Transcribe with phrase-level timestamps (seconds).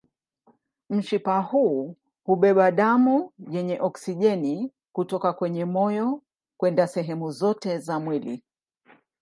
[0.89, 6.21] Mshipa huu hubeba damu yenye oksijeni kutoka kwenye moyo
[6.57, 8.43] kwenda sehemu zote za mwili.